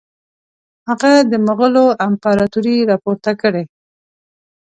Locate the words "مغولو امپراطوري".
1.47-2.75